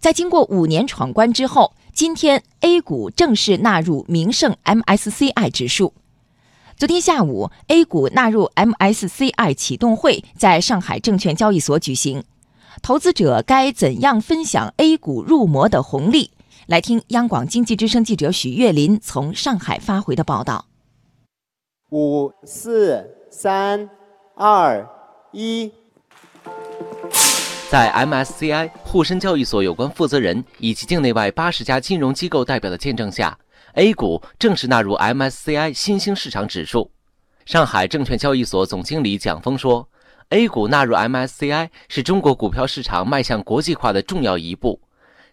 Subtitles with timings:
[0.00, 5.92] 在经过五年闯关之后，今天 A 股正式纳入名胜 MSCI 指数。
[6.76, 12.22] 昨天下午，A 股纳入 MSCI 启动会在上海证券交易所举行。
[12.80, 16.30] 投资者该怎样分享 A 股入魔的红利？
[16.66, 20.66] 来听央广经济之声记者许月林从上海发回的报道。
[21.90, 23.90] 五、四、三、
[24.36, 24.88] 二、
[25.32, 25.72] 一。
[27.70, 33.38] 在 MSCI 沪深交易所有关负责人以及境内外八十家金融机构代表的见证下
[33.74, 36.90] ，A 股正式纳入 MSCI 新兴市场指数。
[37.44, 39.86] 上海证券交易所总经理蒋峰说
[40.30, 44.80] ：“A 股纳入 MSCI 是中国股票市场迈向国际化的重要一步。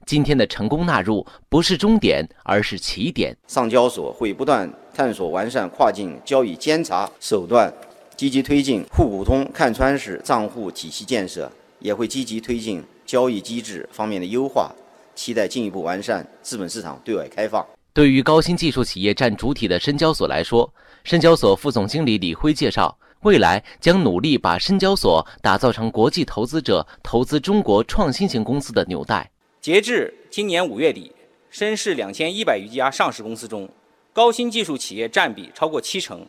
[0.06, 3.34] 今天的成功纳入不是终点，而是起点。
[3.48, 7.73] 上交所会不断探索完善跨境交易监察手段，
[8.17, 14.74] 积极推进沪股通看穿式账户体系建设。”也会积极推进交易机制方面的优化，
[15.14, 17.66] 期待进一步完善资本市场对外开放。
[17.94, 20.73] 对于高新技术企业占主体的深交所来说，
[21.04, 29.32] 深交所副总经理李辉介绍，未来将努力把深交所打造成国际投资者投资中国创新型公司的纽带。
[29.62, 31.12] 截至今年五月底，
[31.50, 33.70] 深市两千一百余家上市公司中，
[34.12, 36.28] 高新技术企业占比超过七成，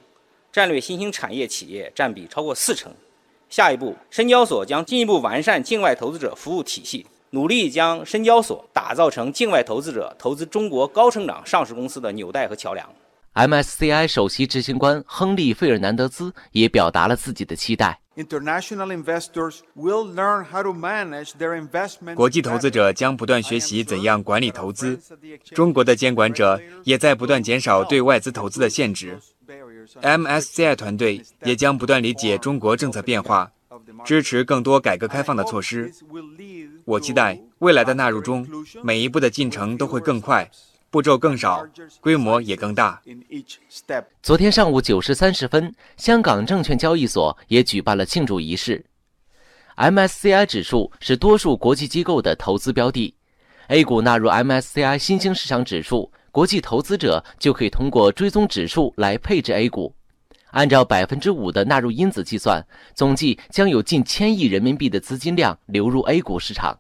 [0.53, 2.95] 战略新兴产业企业占比超过四成。
[3.49, 12.89] 下一步，深交所将进一步完善境外投资者服务体系，努力将深交所打造成境外投资者投资中国高成长上市公司的纽带和桥梁。
[13.35, 18.01] MSCI 首席执行官亨利·费尔南德兹也表达了自己的期待。
[22.15, 24.99] 国际投资者将不断学习怎样管理投资，
[25.55, 29.19] 中国的监管者也在不断减少对外资投资的限制。
[30.03, 33.51] MSCI 团队也将不断理解中国政策变化，
[34.05, 35.93] 支持更多改革开放的措施。
[36.85, 38.47] 我期待未来的纳入中，
[38.83, 40.51] 每一步的进程都会更快，
[40.91, 41.67] 步骤更少，
[42.01, 43.01] 规模也更大。
[44.23, 48.85] 昨天上午九时三十分，香港证券交易所也举办了庆祝仪式。
[49.77, 53.15] MSCI 指数是多数国际机构的投资标的
[53.69, 56.11] ，A 股纳入 MSCI 新兴市场指数。
[56.37, 59.95] 国际投资者就可以通过追踪指数来配置 A 股，
[60.51, 62.63] 按照百分之五的纳入因子计算，
[62.95, 66.79] 总计将有近千亿人民币的资金量流入 A 股市场。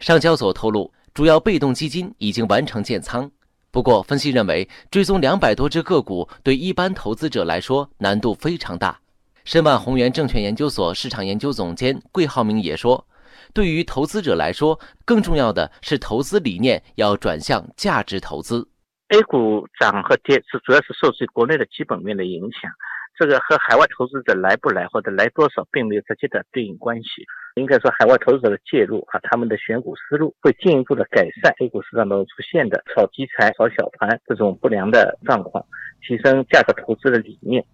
[0.00, 3.30] 上交所透露，主要被动基金已经完成建仓。
[3.70, 8.98] 不过，分析认为，追踪两百多只个股对一般投资者来说难度非常大。
[9.44, 13.06] 申万宏源证券研究所市场研究总监桂浩明也说。
[13.54, 18.66] 对于投资者来说，更重要的是投资理念要转向价值投资。
[19.10, 22.70] A 股涨和跌是主要是受制于国内的基本面的影响，
[23.18, 27.26] 这个和海外投资者来不来或者来多少并没有直接的对应关系。
[27.56, 35.66] 应该说，海外投资者的介入和他们的选股思路会进一步的改善 A 股市场中出现的炒题材、炒小盘这种不良的状况，
[36.06, 37.64] 提升价值投资的理念。